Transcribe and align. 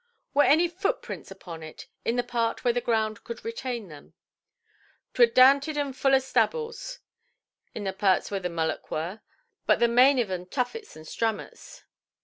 "Were 0.33 0.45
there 0.45 0.53
any 0.53 0.67
footprints 0.67 1.29
upon 1.29 1.61
it, 1.61 1.85
in 2.03 2.15
the 2.15 2.23
part 2.23 2.63
where 2.63 2.73
the 2.73 2.81
ground 2.81 3.23
could 3.23 3.45
retain 3.45 3.87
them"? 3.87 4.15
"ʼTwur 5.13 5.31
dounted 5.31 5.77
and 5.77 5.95
full 5.95 6.15
of 6.15 6.23
stabbles, 6.23 7.01
in 7.75 7.83
the 7.83 7.93
pearts 7.93 8.29
whur 8.31 8.39
the 8.39 8.49
mulloch 8.49 8.89
wur, 8.89 9.21
but 9.67 9.77
the 9.79 9.87
main 9.87 10.17
of 10.17 10.31
'un 10.31 10.47
tuffets 10.47 10.95
and 10.95 11.05
stramots". 11.05 11.83